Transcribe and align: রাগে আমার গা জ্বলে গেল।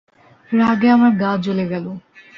রাগে 0.49 0.87
আমার 0.89 1.11
গা 1.17 1.31
জ্বলে 1.43 1.65
গেল। 1.71 1.85